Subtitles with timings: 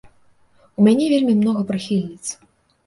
[0.81, 2.25] У мяне вельмі многа прыхільніц!